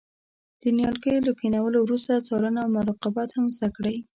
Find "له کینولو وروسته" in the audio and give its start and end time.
1.27-2.23